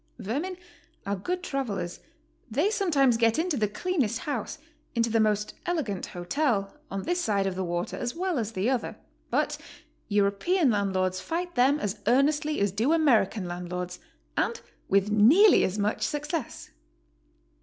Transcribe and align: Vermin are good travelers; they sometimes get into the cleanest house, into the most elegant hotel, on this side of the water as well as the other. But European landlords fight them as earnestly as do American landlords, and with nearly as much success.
Vermin 0.17 0.57
are 1.05 1.15
good 1.15 1.43
travelers; 1.43 1.99
they 2.49 2.71
sometimes 2.71 3.17
get 3.17 3.37
into 3.37 3.55
the 3.55 3.67
cleanest 3.67 4.17
house, 4.17 4.57
into 4.95 5.11
the 5.11 5.19
most 5.19 5.53
elegant 5.67 6.07
hotel, 6.07 6.75
on 6.89 7.03
this 7.03 7.21
side 7.21 7.45
of 7.45 7.53
the 7.53 7.63
water 7.63 7.95
as 7.97 8.15
well 8.15 8.39
as 8.39 8.53
the 8.53 8.67
other. 8.67 8.97
But 9.29 9.59
European 10.07 10.71
landlords 10.71 11.19
fight 11.21 11.53
them 11.53 11.79
as 11.79 11.99
earnestly 12.07 12.59
as 12.59 12.71
do 12.71 12.93
American 12.93 13.47
landlords, 13.47 13.99
and 14.35 14.59
with 14.89 15.11
nearly 15.11 15.63
as 15.63 15.77
much 15.77 16.01
success. 16.01 16.71